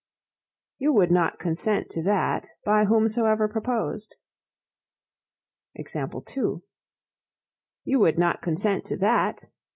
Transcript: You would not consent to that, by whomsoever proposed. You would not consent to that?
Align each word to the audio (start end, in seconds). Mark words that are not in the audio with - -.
You 0.79 0.93
would 0.93 1.11
not 1.11 1.37
consent 1.37 1.91
to 1.91 2.01
that, 2.01 2.47
by 2.65 2.85
whomsoever 2.85 3.47
proposed. 3.47 4.15
You 6.33 6.61
would 7.99 8.17
not 8.17 8.41
consent 8.41 8.85
to 8.85 8.97
that? 8.97 9.45